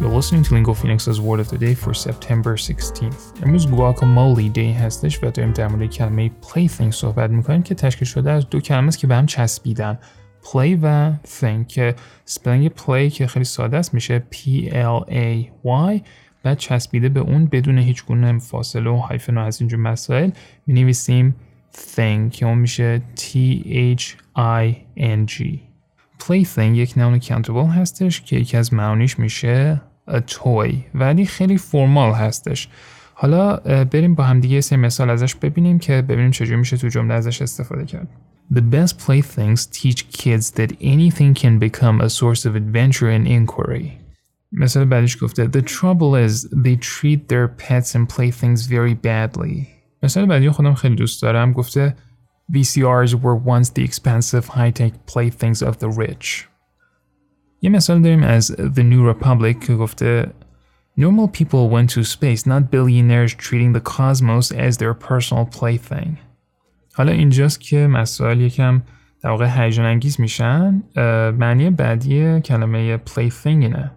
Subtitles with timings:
[0.00, 3.42] You're listening to Lingo Phoenix's Word of the Day for September 16th.
[3.42, 8.30] امروز guacamole دی هستش و داریم در مورد کلمه plaything صحبت می‌کنیم که تشکیل شده
[8.30, 9.98] از دو کلمه است که به هم چسبیدن.
[10.44, 14.36] play و thing که سپلنگ play که خیلی ساده است میشه P
[14.72, 16.00] L A Y
[16.42, 20.30] بعد چسبیده به اون بدون هیچ گونه فاصله و هایفن و از اینجور مسائل
[20.66, 21.34] می نویسیم
[21.74, 23.22] thing که اون میشه T
[23.98, 24.02] H
[24.38, 25.65] I N G
[26.26, 29.80] plaything یک نون countable هستش که یکی از معانیش میشه
[30.10, 32.68] a toy ولی خیلی فرمال هستش
[33.14, 37.14] حالا بریم با هم دیگه سه مثال ازش ببینیم که ببینیم چجوری میشه تو جمله
[37.14, 38.08] ازش استفاده کرد
[38.52, 43.90] The best playthings teach kids that anything can become a source of adventure and inquiry.
[44.52, 49.66] مثال بعدش گفته The trouble is they treat their pets and playthings very badly.
[50.02, 51.96] مثال بعدی خودم خیلی دوست دارم گفته
[52.51, 56.47] VCRs were once the expensive high-tech playthings of the rich.
[57.61, 60.33] یه مثال داریم از The New Republic که گفته
[60.99, 66.17] Normal people went to space, not billionaires treating the cosmos as their personal plaything.
[66.93, 68.81] حالا اینجاست که مسائل یکم
[69.23, 70.83] در واقع هیجان انگیز میشن
[71.37, 73.91] معنی بعدی کلمه plaything اینه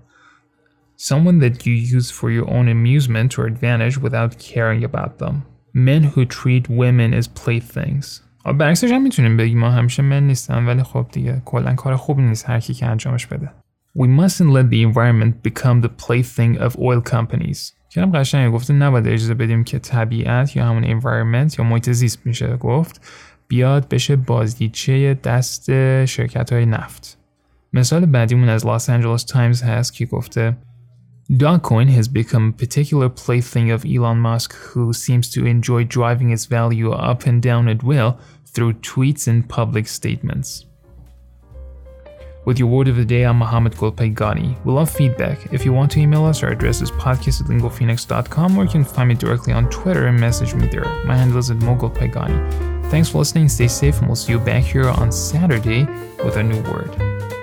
[0.97, 5.45] Someone that you use for your own amusement or advantage without caring about them.
[5.73, 8.23] Men who treat women as playthings.
[8.44, 12.50] برعکسش هم می‌تونیم بگیم ما همیشه من نیستن ولی خب دیگه کلا کار خوبی نیست
[12.50, 13.52] هر کی که انجامش بده.
[13.98, 17.74] We mustn't let the environment become the plaything of oil companies.
[17.92, 22.58] کلم قشنگه گفته نباید اجازه بدیم که طبیعت یا همون environment یا محیط زیست میشه
[22.58, 23.02] گفت
[23.48, 25.66] بیاد بشه بازدیدچه دست
[26.06, 27.18] شرکت های نفت.
[27.74, 30.58] مثال بعدیمون از Los Angeles Times هست که گفته
[31.32, 36.46] Dogcoin has become a particular plaything of Elon Musk, who seems to enjoy driving its
[36.46, 40.66] value up and down at will through tweets and public statements.
[42.46, 44.66] With your word of the day, I'm Mohammed Golpaygani.
[44.66, 45.54] We love feedback.
[45.54, 48.84] If you want to email us, our address is podcast at lingophoenix.com or you can
[48.84, 50.86] find me directly on Twitter and message me there.
[51.06, 52.90] My handle is at mogulpaygani.
[52.90, 55.84] Thanks for listening, stay safe, and we'll see you back here on Saturday
[56.24, 57.39] with a new word.